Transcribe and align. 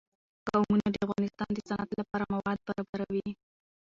قومونه 0.47 0.85
د 0.93 0.97
افغانستان 1.05 1.49
د 1.53 1.57
صنعت 1.69 1.89
لپاره 1.99 2.23
مواد 2.33 2.59
برابروي. 2.67 3.29